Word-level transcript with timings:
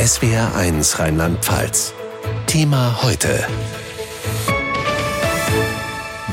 SWR1 0.00 0.98
Rheinland-Pfalz. 0.98 1.92
Thema 2.46 3.02
heute. 3.02 3.44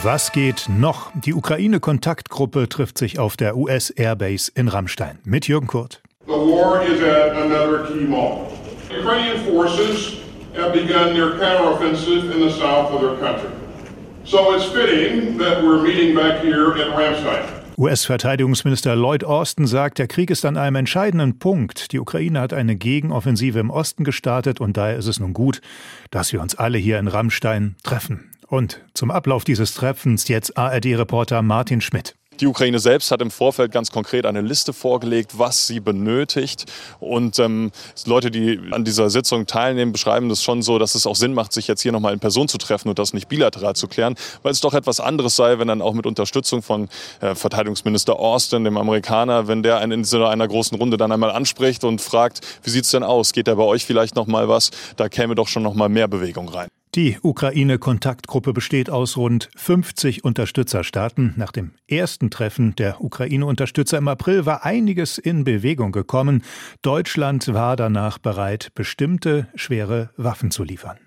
Was 0.02 0.32
geht 0.32 0.68
noch? 0.70 1.12
Die 1.14 1.34
Ukraine-Kontaktgruppe 1.34 2.70
trifft 2.70 2.98
sich 2.98 3.20
auf 3.20 3.36
der 3.36 3.58
US 3.58 3.90
Airbase 3.90 4.50
in 4.56 4.70
Rammstein 4.70 5.20
mit 5.26 5.50
Jürgen 5.50 5.68
Kurt. 5.68 6.02
The 6.28 6.32
war 6.32 6.82
is 6.82 7.02
at 7.02 7.36
another 7.36 7.84
key 7.88 8.06
moment. 8.06 8.54
Ukrainian 8.90 9.44
forces 9.44 10.14
have 10.56 10.72
begun 10.72 11.14
their 11.14 11.32
counteroffensive 11.38 12.32
in 12.34 12.40
the 12.40 12.50
south 12.50 12.94
of 12.94 13.02
their 13.02 13.18
country. 13.20 13.50
So 14.24 14.56
it's 14.56 14.64
fitting 14.64 15.38
that 15.40 15.62
we're 15.62 15.84
meeting 15.84 16.16
back 16.16 16.42
here 16.42 16.72
in 16.78 16.94
Ramstein. 16.94 17.57
US-Verteidigungsminister 17.80 18.96
Lloyd 18.96 19.24
Austin 19.24 19.68
sagt, 19.68 20.00
der 20.00 20.08
Krieg 20.08 20.32
ist 20.32 20.46
an 20.46 20.58
einem 20.58 20.78
entscheidenden 20.78 21.38
Punkt. 21.38 21.92
Die 21.92 22.00
Ukraine 22.00 22.40
hat 22.40 22.52
eine 22.52 22.76
Gegenoffensive 22.76 23.60
im 23.60 23.70
Osten 23.70 24.04
gestartet 24.04 24.60
und 24.60 24.78
daher 24.78 24.98
ist 24.98 25.06
es 25.06 25.20
nun 25.20 25.34
gut, 25.34 25.62
dass 26.10 26.34
wir 26.34 26.42
uns 26.42 26.56
alle 26.56 26.80
hier 26.80 26.98
in 26.98 27.08
Rammstein 27.08 27.76
treffen. 27.84 28.32
Und 28.48 28.84
zum 28.96 29.12
Ablauf 29.12 29.44
dieses 29.44 29.76
Treffens 29.76 30.28
jetzt 30.28 30.58
ARD-Reporter 30.58 31.44
Martin 31.44 31.80
Schmidt. 31.80 32.16
Die 32.40 32.46
Ukraine 32.46 32.78
selbst 32.78 33.10
hat 33.10 33.22
im 33.22 33.32
Vorfeld 33.32 33.72
ganz 33.72 33.92
konkret 33.92 34.26
eine 34.26 34.42
Liste 34.42 34.72
vorgelegt, 34.72 35.40
was 35.40 35.66
sie 35.66 35.80
benötigt. 35.80 36.66
Und 37.00 37.40
ähm, 37.40 37.72
Leute, 38.06 38.30
die 38.30 38.60
an 38.72 38.84
dieser 38.84 39.10
Sitzung 39.10 39.48
teilnehmen, 39.48 39.92
beschreiben 39.92 40.30
das 40.30 40.44
schon 40.44 40.62
so, 40.62 40.78
dass 40.78 40.94
es 40.94 41.08
auch 41.08 41.16
Sinn 41.16 41.34
macht, 41.34 41.52
sich 41.52 41.68
jetzt 41.68 41.82
hier 41.82 41.92
nochmal 41.92 42.14
in 42.14 42.20
Person 42.20 42.48
zu 42.48 42.60
treffen 42.60 42.90
und 42.90 43.00
das 43.00 43.14
nicht 43.14 43.28
bilateral 43.28 43.76
zu 43.76 43.88
klären, 43.88 44.16
weil 44.44 44.52
es 44.52 44.62
doch 44.62 44.76
etwas 44.76 45.00
anderes 45.00 45.36
sei, 45.36 45.58
wenn 45.58 45.68
dann 45.68 45.82
auch 45.82 45.94
mit 45.94 46.06
Unterstützung 46.06 46.62
von 46.62 46.90
äh, 47.22 47.34
Verteidigungsminister 47.34 48.20
Austin, 48.20 48.64
dem 48.64 48.78
Amerikaner, 48.78 49.48
wenn 49.48 49.64
der 49.64 49.80
einen 49.80 49.92
in 49.92 50.04
so 50.04 50.24
einer 50.24 50.48
großen 50.48 50.78
Runde 50.78 50.98
dann 50.98 51.12
einmal 51.12 51.32
anspricht 51.32 51.84
und 51.84 52.02
fragt, 52.02 52.42
wie 52.64 52.70
sieht's 52.70 52.92
denn 52.92 53.04
aus? 53.04 53.34
Geht 53.34 53.48
da 53.48 53.56
bei 53.56 53.64
euch 53.64 53.86
vielleicht 53.86 54.16
nochmal 54.16 54.48
was? 54.48 54.70
Da 54.96 55.10
käme 55.10 55.34
doch 55.34 55.48
schon 55.48 55.64
nochmal 55.64 55.90
mehr 55.90 56.08
Bewegung 56.08 56.50
rein. 56.50 56.68
Die 56.98 57.16
Ukraine-Kontaktgruppe 57.22 58.54
besteht 58.54 58.90
aus 58.90 59.18
rund 59.18 59.52
50 59.56 60.24
Unterstützerstaaten. 60.24 61.36
Nach 61.38 61.52
dem 61.52 61.74
ersten 61.88 62.32
Treffen 62.32 62.74
der 62.74 63.02
Ukraine-Unterstützer 63.02 64.00
im 64.00 64.08
April 64.08 64.48
war 64.48 64.66
einiges 64.66 65.20
in 65.20 65.44
Bewegung 65.44 65.92
gekommen. 65.92 66.42
Deutschland 66.82 67.54
war 67.54 67.76
danach 67.76 68.18
bereit, 68.18 68.72
bestimmte 68.74 69.48
schwere 69.54 70.10
Waffen 70.18 70.50
zu 70.50 70.64
liefern. 70.64 70.98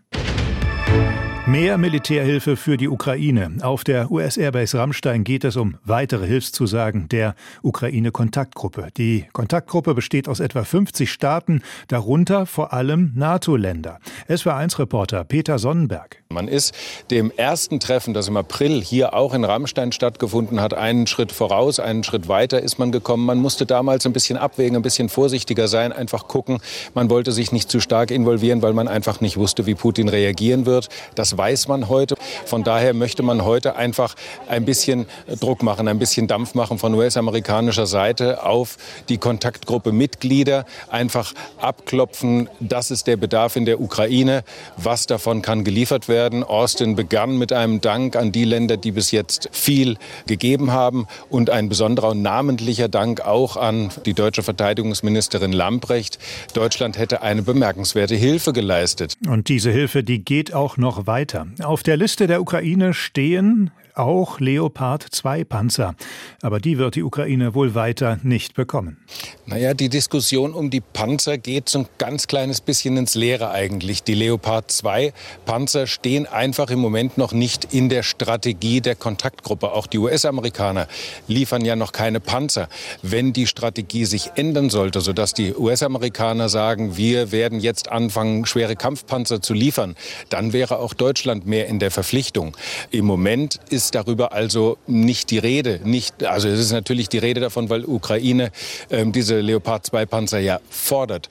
Mehr 1.46 1.78
Militärhilfe 1.78 2.54
für 2.54 2.76
die 2.76 2.88
Ukraine. 2.88 3.50
Auf 3.62 3.82
der 3.82 4.10
US-Airbase 4.10 4.76
Rammstein 4.78 5.24
geht 5.24 5.42
es 5.42 5.56
um 5.56 5.78
weitere 5.84 6.26
Hilfszusagen 6.26 7.08
der 7.08 7.34
Ukraine-Kontaktgruppe. 7.62 8.88
Die 8.98 9.24
Kontaktgruppe 9.32 9.94
besteht 9.94 10.28
aus 10.28 10.38
etwa 10.38 10.64
50 10.64 11.10
Staaten, 11.10 11.62
darunter 11.88 12.44
vor 12.44 12.74
allem 12.74 13.12
NATO-Länder. 13.14 14.00
SW1-Reporter 14.28 15.24
Peter 15.24 15.58
Sonnenberg. 15.58 16.22
Man 16.28 16.46
ist 16.46 16.74
dem 17.10 17.32
ersten 17.34 17.80
Treffen, 17.80 18.12
das 18.14 18.28
im 18.28 18.36
April 18.36 18.82
hier 18.82 19.14
auch 19.14 19.32
in 19.32 19.42
Rammstein 19.42 19.92
stattgefunden 19.92 20.60
hat, 20.60 20.74
einen 20.74 21.06
Schritt 21.06 21.32
voraus, 21.32 21.80
einen 21.80 22.04
Schritt 22.04 22.28
weiter 22.28 22.60
ist 22.60 22.78
man 22.78 22.92
gekommen. 22.92 23.24
Man 23.24 23.38
musste 23.38 23.66
damals 23.66 24.06
ein 24.06 24.12
bisschen 24.12 24.36
abwägen, 24.36 24.76
ein 24.76 24.82
bisschen 24.82 25.08
vorsichtiger 25.08 25.66
sein, 25.66 25.90
einfach 25.90 26.28
gucken. 26.28 26.60
Man 26.94 27.10
wollte 27.10 27.32
sich 27.32 27.50
nicht 27.50 27.70
zu 27.70 27.80
stark 27.80 28.10
involvieren, 28.10 28.62
weil 28.62 28.74
man 28.74 28.86
einfach 28.86 29.20
nicht 29.20 29.38
wusste, 29.38 29.66
wie 29.66 29.74
Putin 29.74 30.08
reagieren 30.08 30.66
wird. 30.66 30.88
Das 31.16 31.29
weiß 31.36 31.68
man 31.68 31.88
heute. 31.88 32.16
Von 32.46 32.64
daher 32.64 32.94
möchte 32.94 33.22
man 33.22 33.44
heute 33.44 33.76
einfach 33.76 34.14
ein 34.48 34.64
bisschen 34.64 35.06
Druck 35.40 35.62
machen, 35.62 35.88
ein 35.88 35.98
bisschen 35.98 36.26
Dampf 36.26 36.54
machen 36.54 36.78
von 36.78 36.94
US-amerikanischer 36.94 37.86
Seite 37.86 38.44
auf 38.44 38.76
die 39.08 39.18
Kontaktgruppe 39.18 39.92
Mitglieder. 39.92 40.64
Einfach 40.88 41.32
abklopfen, 41.58 42.48
das 42.60 42.90
ist 42.90 43.06
der 43.06 43.16
Bedarf 43.16 43.56
in 43.56 43.64
der 43.64 43.80
Ukraine. 43.80 44.44
Was 44.76 45.06
davon 45.06 45.42
kann 45.42 45.64
geliefert 45.64 46.08
werden? 46.08 46.44
Austin 46.44 46.96
begann 46.96 47.38
mit 47.38 47.52
einem 47.52 47.80
Dank 47.80 48.16
an 48.16 48.32
die 48.32 48.44
Länder, 48.44 48.76
die 48.76 48.92
bis 48.92 49.10
jetzt 49.10 49.48
viel 49.52 49.96
gegeben 50.26 50.72
haben 50.72 51.06
und 51.28 51.50
ein 51.50 51.68
besonderer 51.68 52.10
und 52.10 52.22
namentlicher 52.22 52.88
Dank 52.88 53.20
auch 53.20 53.56
an 53.56 53.90
die 54.06 54.14
deutsche 54.14 54.42
Verteidigungsministerin 54.42 55.52
Lambrecht. 55.52 56.18
Deutschland 56.54 56.98
hätte 56.98 57.22
eine 57.22 57.42
bemerkenswerte 57.42 58.14
Hilfe 58.14 58.52
geleistet. 58.52 59.14
Und 59.26 59.48
diese 59.48 59.70
Hilfe, 59.70 60.02
die 60.02 60.24
geht 60.24 60.54
auch 60.54 60.76
noch 60.76 61.06
weiter. 61.06 61.19
Auf 61.62 61.82
der 61.82 61.96
Liste 61.96 62.26
der 62.26 62.40
Ukraine 62.40 62.94
stehen 62.94 63.70
auch 63.96 64.40
Leopard 64.40 65.02
2 65.02 65.44
Panzer. 65.44 65.94
Aber 66.42 66.60
die 66.60 66.78
wird 66.78 66.94
die 66.94 67.02
Ukraine 67.02 67.54
wohl 67.54 67.74
weiter 67.74 68.18
nicht 68.22 68.54
bekommen. 68.54 68.98
Naja, 69.46 69.74
die 69.74 69.88
Diskussion 69.88 70.54
um 70.54 70.70
die 70.70 70.80
Panzer 70.80 71.38
geht 71.38 71.68
so 71.68 71.80
ein 71.80 71.88
ganz 71.98 72.26
kleines 72.26 72.60
bisschen 72.60 72.96
ins 72.96 73.14
Leere 73.14 73.50
eigentlich. 73.50 74.02
Die 74.02 74.14
Leopard 74.14 74.70
2 74.70 75.12
Panzer 75.44 75.86
stehen 75.86 76.26
einfach 76.26 76.70
im 76.70 76.78
Moment 76.78 77.18
noch 77.18 77.32
nicht 77.32 77.72
in 77.72 77.88
der 77.88 78.02
Strategie 78.02 78.80
der 78.80 78.94
Kontaktgruppe. 78.94 79.72
Auch 79.72 79.86
die 79.86 79.98
US-Amerikaner 79.98 80.86
liefern 81.26 81.64
ja 81.64 81.76
noch 81.76 81.92
keine 81.92 82.20
Panzer. 82.20 82.68
Wenn 83.02 83.32
die 83.32 83.46
Strategie 83.46 84.04
sich 84.04 84.32
ändern 84.36 84.70
sollte, 84.70 85.00
sodass 85.00 85.34
die 85.34 85.54
US-Amerikaner 85.54 86.48
sagen, 86.48 86.96
wir 86.96 87.32
werden 87.32 87.60
jetzt 87.60 87.88
anfangen, 87.88 88.46
schwere 88.46 88.76
Kampfpanzer 88.76 89.42
zu 89.42 89.54
liefern, 89.54 89.96
dann 90.28 90.52
wäre 90.52 90.78
auch 90.78 90.94
Deutschland 90.94 91.46
mehr 91.46 91.66
in 91.66 91.78
der 91.78 91.90
Verpflichtung. 91.90 92.56
Im 92.90 93.04
Moment 93.04 93.58
ist 93.70 93.79
ist 93.84 93.94
darüber 93.94 94.32
also 94.32 94.76
nicht 94.86 95.30
die 95.30 95.38
Rede. 95.38 95.80
Nicht, 95.84 96.24
also 96.24 96.48
es 96.48 96.60
ist 96.60 96.72
natürlich 96.72 97.08
die 97.08 97.18
Rede 97.18 97.40
davon, 97.40 97.70
weil 97.70 97.84
Ukraine 97.84 98.52
ähm, 98.90 99.12
diese 99.12 99.40
Leopard 99.40 99.86
2 99.86 100.06
Panzer 100.06 100.38
ja 100.38 100.60
fordert. 100.68 101.30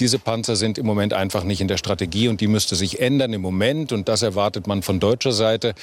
Diese 0.00 0.18
Panzer 0.18 0.54
sind 0.54 0.78
im 0.78 0.86
Moment 0.86 1.12
einfach 1.12 1.42
nicht 1.42 1.60
in 1.60 1.68
der 1.68 1.76
Strategie 1.76 2.28
und 2.28 2.40
die 2.40 2.46
müsste 2.46 2.76
sich 2.76 3.00
ändern 3.00 3.32
im 3.32 3.40
Moment. 3.40 3.92
Und 3.92 4.08
das 4.08 4.22
erwartet 4.22 4.66
man 4.66 4.82
von 4.82 5.00
deutscher 5.00 5.32
Seite, 5.32 5.74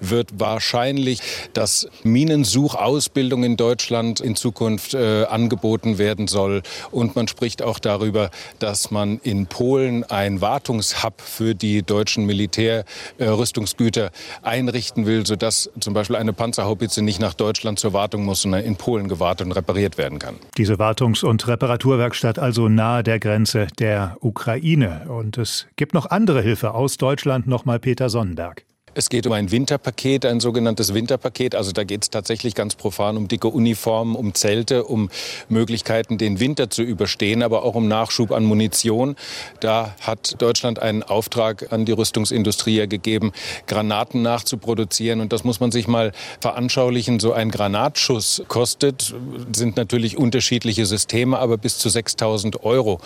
wird 0.00 0.28
wahrscheinlich, 0.38 1.20
dass 1.54 1.88
Minensuchausbildung 2.02 3.44
in 3.44 3.56
Deutschland 3.56 4.20
in 4.20 4.36
Zukunft 4.36 4.94
äh, 4.94 5.24
angeboten 5.24 5.96
werden 5.96 6.28
soll. 6.28 6.62
Und 6.90 7.16
man 7.16 7.28
spricht 7.28 7.62
auch 7.62 7.78
darüber, 7.78 8.30
dass 8.58 8.90
man 8.90 9.20
in 9.22 9.46
Polen 9.46 10.04
ein 10.04 10.40
Wartungshub 10.40 11.20
für 11.20 11.54
die 11.54 11.82
deutschen 11.82 12.26
Militärrüstungsgüter 12.26 14.06
äh, 14.06 14.10
einrichten 14.42 15.06
will, 15.06 15.26
sodass 15.26 15.70
zum 15.80 15.94
Beispiel 15.94 16.16
eine 16.16 16.32
Panzerhaubitze 16.32 17.02
nicht 17.02 17.20
nach 17.20 17.34
Deutschland 17.34 17.78
zur 17.78 17.92
Wartung 17.92 18.24
muss, 18.24 18.42
sondern 18.42 18.64
in 18.64 18.76
Polen 18.76 19.08
gewartet 19.08 19.46
und 19.46 19.52
repariert 19.52 19.96
werden 19.96 20.18
kann. 20.18 20.36
Diese 20.58 20.74
Wartungs- 20.74 21.24
und 21.24 21.46
Reparaturwerkstatt 21.46 22.38
also 22.38 22.68
nahe 22.68 23.02
der 23.02 23.18
Grenze 23.18 23.61
der 23.66 24.16
Ukraine. 24.20 25.06
Und 25.08 25.38
es 25.38 25.66
gibt 25.76 25.94
noch 25.94 26.06
andere 26.06 26.42
Hilfe 26.42 26.74
aus 26.74 26.96
Deutschland, 26.96 27.46
nochmal 27.46 27.78
Peter 27.78 28.08
Sonnenberg. 28.08 28.64
Es 28.94 29.08
geht 29.08 29.26
um 29.26 29.32
ein 29.32 29.50
Winterpaket, 29.50 30.26
ein 30.26 30.40
sogenanntes 30.40 30.92
Winterpaket. 30.92 31.54
Also 31.54 31.72
da 31.72 31.82
geht 31.82 32.02
es 32.02 32.10
tatsächlich 32.10 32.54
ganz 32.54 32.74
profan 32.74 33.16
um 33.16 33.26
dicke 33.26 33.48
Uniformen, 33.48 34.14
um 34.14 34.34
Zelte, 34.34 34.84
um 34.84 35.08
Möglichkeiten, 35.48 36.18
den 36.18 36.40
Winter 36.40 36.68
zu 36.68 36.82
überstehen, 36.82 37.42
aber 37.42 37.62
auch 37.64 37.74
um 37.74 37.88
Nachschub 37.88 38.32
an 38.32 38.44
Munition. 38.44 39.16
Da 39.60 39.94
hat 40.02 40.40
Deutschland 40.42 40.78
einen 40.78 41.02
Auftrag 41.02 41.72
an 41.72 41.86
die 41.86 41.92
Rüstungsindustrie 41.92 42.86
gegeben, 42.86 43.32
Granaten 43.66 44.20
nachzuproduzieren. 44.20 45.20
Und 45.20 45.32
das 45.32 45.42
muss 45.42 45.58
man 45.58 45.72
sich 45.72 45.88
mal 45.88 46.12
veranschaulichen. 46.40 47.18
So 47.18 47.32
ein 47.32 47.50
Granatschuss 47.50 48.42
kostet, 48.48 49.14
sind 49.54 49.76
natürlich 49.76 50.18
unterschiedliche 50.18 50.84
Systeme, 50.84 51.38
aber 51.38 51.56
bis 51.56 51.78
zu 51.78 51.88
6000 51.88 52.62
Euro. 52.62 53.00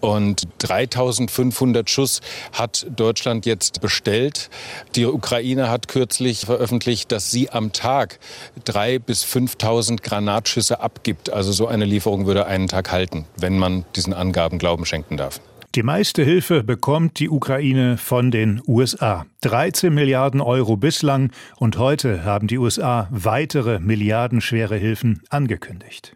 Und 0.00 0.46
3500 0.58 1.90
Schuss 1.90 2.20
hat 2.52 2.86
Deutschland 2.94 3.44
jetzt 3.44 3.80
bestellt. 3.80 4.48
Die 4.94 5.04
Ukraine 5.04 5.31
Ukraine 5.32 5.70
hat 5.70 5.88
kürzlich 5.88 6.40
veröffentlicht, 6.44 7.10
dass 7.10 7.30
sie 7.30 7.48
am 7.48 7.72
Tag 7.72 8.18
drei 8.66 8.98
bis 8.98 9.24
5.000 9.24 10.02
Granatschüsse 10.02 10.80
abgibt. 10.80 11.32
Also 11.32 11.52
so 11.52 11.66
eine 11.66 11.86
Lieferung 11.86 12.26
würde 12.26 12.44
einen 12.44 12.68
Tag 12.68 12.92
halten, 12.92 13.24
wenn 13.38 13.58
man 13.58 13.86
diesen 13.96 14.12
Angaben 14.12 14.58
Glauben 14.58 14.84
schenken 14.84 15.16
darf. 15.16 15.40
Die 15.74 15.82
meiste 15.82 16.22
Hilfe 16.22 16.62
bekommt 16.62 17.18
die 17.18 17.30
Ukraine 17.30 17.96
von 17.96 18.30
den 18.30 18.60
USA. 18.66 19.24
13 19.40 19.94
Milliarden 19.94 20.42
Euro 20.42 20.76
bislang 20.76 21.32
und 21.56 21.78
heute 21.78 22.26
haben 22.26 22.46
die 22.46 22.58
USA 22.58 23.08
weitere 23.10 23.78
milliardenschwere 23.78 24.76
Hilfen 24.76 25.22
angekündigt. 25.30 26.12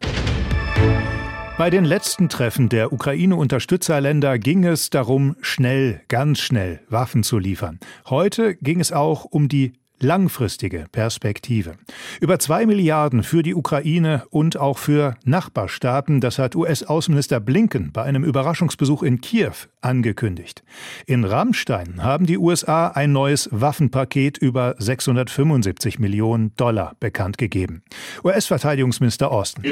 Bei 1.58 1.70
den 1.70 1.86
letzten 1.86 2.28
Treffen 2.28 2.68
der 2.68 2.92
Ukraine-Unterstützerländer 2.92 4.38
ging 4.38 4.62
es 4.64 4.90
darum, 4.90 5.36
schnell, 5.40 6.02
ganz 6.08 6.40
schnell 6.40 6.80
Waffen 6.90 7.22
zu 7.22 7.38
liefern. 7.38 7.80
Heute 8.10 8.56
ging 8.56 8.78
es 8.78 8.92
auch 8.92 9.24
um 9.24 9.48
die 9.48 9.72
langfristige 10.00 10.86
Perspektive. 10.92 11.74
Über 12.20 12.38
zwei 12.38 12.66
Milliarden 12.66 13.22
für 13.22 13.42
die 13.42 13.54
Ukraine 13.54 14.24
und 14.30 14.56
auch 14.56 14.78
für 14.78 15.16
Nachbarstaaten, 15.24 16.20
das 16.20 16.38
hat 16.38 16.54
US-Außenminister 16.56 17.40
Blinken 17.40 17.92
bei 17.92 18.02
einem 18.02 18.24
Überraschungsbesuch 18.24 19.02
in 19.02 19.20
Kiew 19.20 19.52
angekündigt. 19.80 20.62
In 21.06 21.24
Rammstein 21.24 22.02
haben 22.02 22.26
die 22.26 22.38
USA 22.38 22.88
ein 22.88 23.12
neues 23.12 23.48
Waffenpaket 23.52 24.38
über 24.38 24.74
675 24.78 25.98
Millionen 25.98 26.54
Dollar 26.56 26.96
bekannt 27.00 27.38
gegeben. 27.38 27.82
US-Verteidigungsminister 28.24 29.30
Austin. 29.30 29.62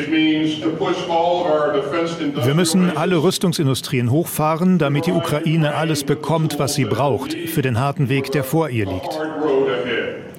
Wir 2.44 2.54
müssen 2.54 2.96
alle 2.96 3.22
Rüstungsindustrien 3.22 4.10
hochfahren, 4.10 4.78
damit 4.78 5.06
die 5.06 5.12
Ukraine 5.12 5.74
alles 5.74 6.04
bekommt, 6.04 6.58
was 6.58 6.74
sie 6.74 6.84
braucht, 6.84 7.34
für 7.34 7.62
den 7.62 7.78
harten 7.80 8.08
Weg, 8.08 8.30
der 8.32 8.44
vor 8.44 8.70
ihr 8.70 8.86
liegt. 8.86 9.18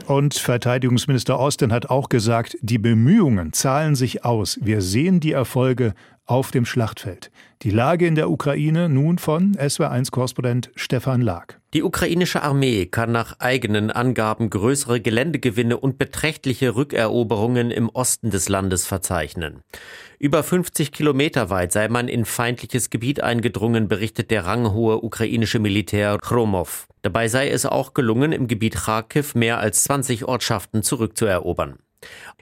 Und 0.07 0.35
Verteidigungsminister 0.35 1.39
Austin 1.39 1.73
hat 1.73 1.89
auch 1.89 2.09
gesagt, 2.09 2.57
die 2.61 2.77
Bemühungen 2.77 3.53
zahlen 3.53 3.95
sich 3.95 4.23
aus. 4.23 4.59
Wir 4.61 4.81
sehen 4.81 5.19
die 5.19 5.31
Erfolge 5.31 5.95
auf 6.25 6.51
dem 6.51 6.65
Schlachtfeld. 6.65 7.31
Die 7.61 7.69
Lage 7.69 8.05
in 8.05 8.15
der 8.15 8.29
Ukraine 8.29 8.89
nun 8.89 9.17
von 9.17 9.53
SW1-Korrespondent 9.55 10.71
Stefan 10.75 11.21
Lag. 11.21 11.55
Die 11.73 11.83
ukrainische 11.83 12.41
Armee 12.41 12.85
kann 12.85 13.11
nach 13.11 13.39
eigenen 13.39 13.91
Angaben 13.91 14.49
größere 14.49 15.01
Geländegewinne 15.01 15.77
und 15.77 15.97
beträchtliche 15.97 16.75
Rückeroberungen 16.75 17.71
im 17.71 17.89
Osten 17.89 18.29
des 18.29 18.49
Landes 18.49 18.85
verzeichnen. 18.85 19.61
Über 20.19 20.43
50 20.43 20.91
Kilometer 20.91 21.49
weit 21.49 21.71
sei 21.71 21.87
man 21.89 22.07
in 22.07 22.25
feindliches 22.25 22.89
Gebiet 22.89 23.21
eingedrungen, 23.21 23.87
berichtet 23.87 24.31
der 24.31 24.45
ranghohe 24.45 25.03
ukrainische 25.03 25.59
Militär 25.59 26.17
Chromov. 26.21 26.87
Dabei 27.01 27.27
sei 27.27 27.49
es 27.49 27.65
auch 27.65 27.93
gelungen, 27.93 28.31
im 28.31 28.47
Gebiet 28.47 28.75
Kharkiv 28.75 29.35
mehr 29.35 29.59
als 29.59 29.83
20 29.83 30.25
Ortschaften 30.25 30.81
zurückzuerobern. 30.81 31.79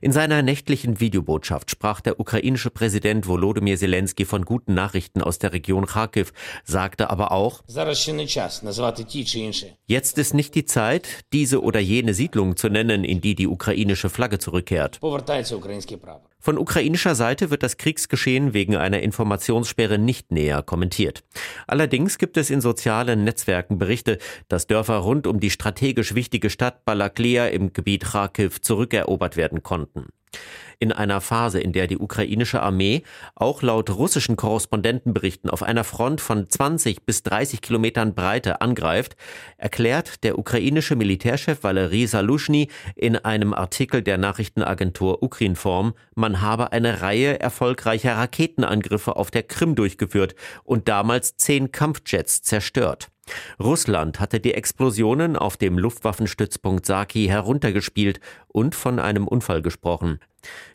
In 0.01 0.12
seiner 0.12 0.42
nächtlichen 0.42 1.00
Videobotschaft 1.00 1.71
sprach 1.71 2.01
der 2.01 2.19
ukrainische 2.19 2.69
Präsident 2.69 3.27
Volodymyr 3.27 3.77
Zelensky 3.77 4.25
von 4.25 4.45
guten 4.45 4.74
Nachrichten 4.74 5.21
aus 5.21 5.39
der 5.39 5.54
Region 5.54 5.86
Kharkiv, 5.86 6.33
sagte 6.63 7.10
aber 7.10 7.31
auch, 7.31 7.63
jetzt 9.88 10.18
ist 10.18 10.33
nicht 10.33 10.56
die 10.56 10.65
Zeit, 10.65 11.07
diese 11.31 11.62
oder 11.62 11.80
jene 11.80 12.13
Siedlung 12.13 12.57
zu 12.57 12.69
nennen, 12.69 13.04
in 13.04 13.21
die 13.21 13.36
die 13.36 13.48
ukrainische 13.48 14.10
Flagge 14.10 14.39
zurückkehrt. 14.39 15.00
Von 16.45 16.57
ukrainischer 16.57 17.16
Seite 17.16 17.51
wird 17.51 17.63
das 17.63 17.78
Kriegsgeschehen 17.78 18.54
wegen 18.54 18.75
einer 18.75 19.01
Informationssperre 19.01 19.98
nicht 19.98 20.34
näher 20.34 20.62
kommentiert. 20.62 21.24
Allerdings 21.68 22.18
gibt 22.18 22.36
es 22.36 22.50
in 22.50 22.60
sozialen 22.60 23.24
Netzwerken 23.24 23.78
Berichte, 23.78 24.18
dass 24.50 24.68
Dörfer 24.68 24.98
rund 24.98 25.25
um 25.25 25.40
die 25.40 25.51
strategisch 25.51 26.16
wichtige 26.16 26.50
Stadt 26.50 26.84
Balaklia 26.84 27.48
im 27.48 27.72
Gebiet 27.72 28.04
Kharkiv 28.04 28.60
zurückerobert 28.60 29.38
werden 29.38 29.63
konnten 29.63 30.07
in 30.80 30.92
einer 30.92 31.22
Phase, 31.22 31.62
in 31.62 31.72
der 31.72 31.88
die 31.88 31.98
ukrainische 31.98 32.62
Armee 32.62 33.04
auch 33.36 33.62
laut 33.62 33.90
russischen 33.90 34.36
Korrespondentenberichten 34.36 35.50
auf 35.50 35.64
einer 35.64 35.86
Front 35.86 36.20
von 36.20 36.50
20 36.50 37.06
bis 37.06 37.24
30 37.24 37.62
Kilometern 37.62 38.14
Breite 38.16 38.60
angreift, 38.60 39.16
erklärt 39.58 40.26
der 40.26 40.38
ukrainische 40.38 40.98
Militärchef 40.98 41.64
Valery 41.64 42.06
Salushny 42.06 42.68
in 42.96 43.16
einem 43.16 43.54
Artikel 43.54 44.02
der 44.02 44.18
Nachrichtenagentur 44.18 45.24
Ukrinform, 45.24 45.94
man 46.16 46.42
habe 46.42 46.74
eine 46.74 47.02
Reihe 47.02 47.40
erfolgreicher 47.40 48.18
Raketenangriffe 48.18 49.16
auf 49.16 49.32
der 49.32 49.44
Krim 49.44 49.76
durchgeführt 49.76 50.36
und 50.66 50.90
damals 50.90 51.38
zehn 51.38 51.72
Kampfjets 51.72 52.42
zerstört. 52.42 53.12
Russland 53.60 54.20
hatte 54.20 54.40
die 54.40 54.54
Explosionen 54.54 55.36
auf 55.36 55.58
dem 55.58 55.78
Luftwaffenstützpunkt 55.78 56.86
Saki 56.86 57.28
heruntergespielt 57.28 58.20
und 58.48 58.75
von 58.75 59.00
einem 59.00 59.28
Unfall 59.28 59.62
gesprochen. 59.62 60.20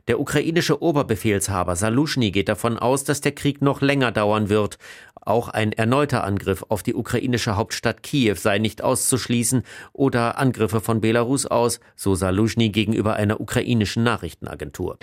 Der 0.07 0.19
ukrainische 0.19 0.83
Oberbefehlshaber 0.83 1.77
Salushny 1.77 2.31
geht 2.31 2.49
davon 2.49 2.79
aus, 2.79 3.05
dass 3.05 3.21
der 3.21 3.33
Krieg 3.33 3.61
noch 3.61 3.83
länger 3.83 4.13
dauern 4.13 4.49
wird. 4.49 4.79
Auch 5.21 5.49
ein 5.51 5.73
erneuter 5.73 6.25
Angriff 6.25 6.65
auf 6.71 6.83
die 6.83 6.95
ukrainische 6.95 7.57
Hauptstadt 7.57 8.03
Kiew 8.03 8.37
sei 8.37 8.59
nicht 8.59 8.83
auszuschließen 8.83 9.63
oder 9.93 10.39
Angriffe 10.39 10.81
von 10.81 11.03
Belarus 11.03 11.45
aus, 11.45 11.81
so 11.97 12.15
Salushny 12.15 12.71
gegenüber 12.71 13.17
einer 13.17 13.41
ukrainischen 13.41 14.05
Nachrichtenagentur. 14.05 14.99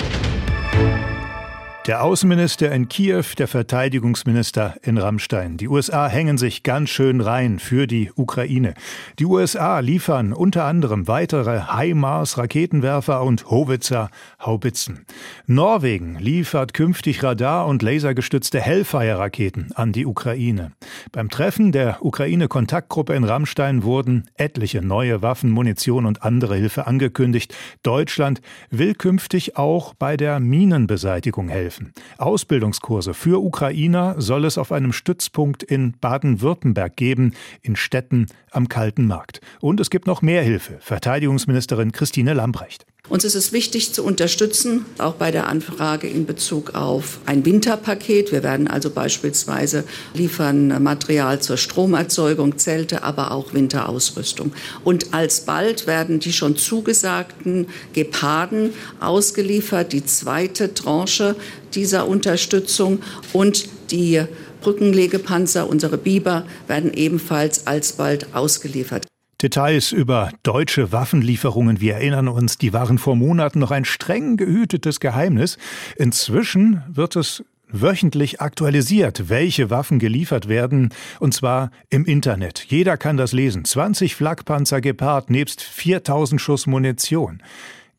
Der 1.85 2.03
Außenminister 2.03 2.71
in 2.71 2.89
Kiew, 2.89 3.25
der 3.37 3.47
Verteidigungsminister 3.47 4.73
in 4.81 4.97
Rammstein. 4.97 5.57
Die 5.57 5.67
USA 5.67 6.07
hängen 6.07 6.39
sich 6.39 6.63
ganz 6.63 6.89
schön 6.89 7.21
rein 7.21 7.59
für 7.59 7.85
die 7.85 8.11
Ukraine. 8.15 8.73
Die 9.19 9.25
USA 9.25 9.81
liefern 9.81 10.33
unter 10.33 10.63
anderem 10.63 11.07
weitere 11.07 11.59
HIMARS-Raketenwerfer 11.59 13.21
und 13.21 13.51
Howitzer 13.51 14.09
Haubitzen. 14.43 15.05
Norwegen 15.45 16.17
liefert 16.17 16.73
künftig 16.73 17.21
Radar- 17.21 17.67
und 17.67 17.83
lasergestützte 17.83 18.59
Hellfire-Raketen 18.59 19.69
an 19.75 19.91
die 19.91 20.07
Ukraine. 20.07 20.71
Beim 21.11 21.29
Treffen 21.29 21.71
der 21.71 22.03
Ukraine-Kontaktgruppe 22.03 23.13
in 23.13 23.23
Rammstein 23.23 23.83
wurden 23.83 24.27
etliche 24.33 24.81
neue 24.81 25.21
Waffen, 25.21 25.51
Munition 25.51 26.07
und 26.07 26.23
andere 26.23 26.55
Hilfe 26.55 26.87
angekündigt. 26.87 27.53
Deutschland 27.83 28.41
will 28.71 28.95
künftig 28.95 29.55
auch 29.55 29.93
bei 29.93 30.17
der 30.17 30.39
Minenbeseitigung 30.39 31.49
helfen 31.49 31.74
helfen. 31.75 31.93
Ausbildungskurse 32.17 33.13
für 33.13 33.43
Ukrainer 33.43 34.15
soll 34.17 34.45
es 34.45 34.57
auf 34.57 34.71
einem 34.71 34.93
Stützpunkt 34.93 35.63
in 35.63 35.93
Baden-Württemberg 35.99 36.95
geben, 36.95 37.33
in 37.61 37.75
Städten 37.75 38.27
am 38.51 38.67
Kalten 38.67 39.07
Markt. 39.07 39.41
Und 39.61 39.79
es 39.79 39.89
gibt 39.89 40.07
noch 40.07 40.21
mehr 40.21 40.43
Hilfe. 40.43 40.77
Verteidigungsministerin 40.79 41.91
Christine 41.91 42.33
Lambrecht. 42.33 42.85
Uns 43.07 43.23
ist 43.23 43.35
es 43.35 43.53
wichtig 43.53 43.93
zu 43.93 44.03
unterstützen, 44.03 44.85
auch 44.97 45.13
bei 45.13 45.29
der 45.29 45.47
Anfrage 45.47 46.07
in 46.07 46.25
Bezug 46.25 46.73
auf 46.73 47.19
ein 47.27 47.45
Winterpaket. 47.45 48.31
Wir 48.31 48.41
werden 48.41 48.67
also 48.67 48.89
beispielsweise 48.89 49.83
liefern 50.15 50.81
Material 50.81 51.39
zur 51.39 51.57
Stromerzeugung, 51.57 52.57
Zelte, 52.57 53.03
aber 53.03 53.31
auch 53.31 53.53
Winterausrüstung. 53.53 54.53
Und 54.83 55.13
alsbald 55.13 55.85
werden 55.85 56.19
die 56.19 56.33
schon 56.33 56.57
zugesagten 56.57 57.67
Geparden 57.93 58.73
ausgeliefert, 58.99 59.93
die 59.93 60.03
zweite 60.03 60.73
Tranche 60.73 61.35
dieser 61.75 62.07
Unterstützung 62.07 63.03
und 63.33 63.69
die 63.91 64.23
Brückenlegepanzer, 64.61 65.69
unsere 65.69 65.99
Biber, 65.99 66.45
werden 66.67 66.91
ebenfalls 66.91 67.67
alsbald 67.67 68.33
ausgeliefert. 68.33 69.05
Details 69.41 69.91
über 69.91 70.31
deutsche 70.43 70.93
Waffenlieferungen, 70.93 71.81
wir 71.81 71.95
erinnern 71.95 72.29
uns, 72.29 72.57
die 72.57 72.71
waren 72.71 72.97
vor 72.97 73.17
Monaten 73.17 73.59
noch 73.59 73.71
ein 73.71 73.83
streng 73.83 74.37
gehütetes 74.37 75.01
Geheimnis. 75.01 75.57
Inzwischen 75.97 76.83
wird 76.87 77.17
es 77.17 77.43
wöchentlich 77.67 78.39
aktualisiert, 78.39 79.27
welche 79.29 79.69
Waffen 79.69 79.99
geliefert 79.99 80.47
werden, 80.47 80.93
und 81.19 81.33
zwar 81.33 81.71
im 81.89 82.05
Internet. 82.05 82.65
Jeder 82.69 82.95
kann 82.95 83.17
das 83.17 83.33
lesen. 83.33 83.65
20 83.65 84.15
Flakpanzer 84.15 84.79
gepaart 84.79 85.29
nebst 85.29 85.61
4000 85.61 86.39
Schuss 86.39 86.65
Munition 86.65 87.41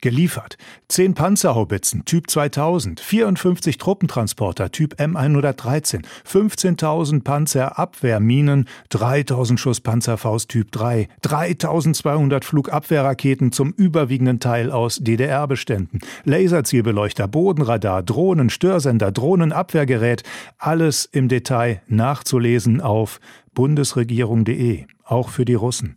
geliefert. 0.00 0.56
Zehn 0.88 1.14
Panzerhaubitzen 1.14 2.04
Typ 2.04 2.30
2000, 2.30 3.00
54 3.00 3.78
Truppentransporter 3.78 4.70
Typ 4.70 4.94
M113, 5.00 6.04
15.000 6.26 7.22
Panzerabwehrminen, 7.22 8.66
3.000 8.90 9.58
Schuss 9.58 9.80
Panzerfaust 9.80 10.48
Typ 10.48 10.72
3, 10.72 11.08
3.200 11.22 12.44
Flugabwehrraketen 12.44 13.52
zum 13.52 13.72
überwiegenden 13.72 14.40
Teil 14.40 14.70
aus 14.70 14.98
DDR-Beständen, 14.98 16.00
Laserzielbeleuchter, 16.24 17.28
Bodenradar, 17.28 18.02
Drohnen, 18.02 18.50
Störsender, 18.50 19.12
Drohnenabwehrgerät, 19.12 20.22
alles 20.58 21.06
im 21.06 21.28
Detail 21.28 21.82
nachzulesen 21.88 22.80
auf 22.80 23.20
bundesregierung.de, 23.54 24.84
auch 25.04 25.30
für 25.30 25.44
die 25.44 25.54
Russen. 25.54 25.96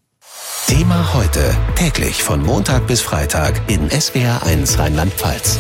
Thema 0.70 1.16
heute, 1.16 1.58
täglich 1.76 2.22
von 2.22 2.44
Montag 2.44 2.86
bis 2.86 3.02
Freitag 3.02 3.60
in 3.72 3.90
SWR1 3.90 4.78
Rheinland-Pfalz. 4.78 5.58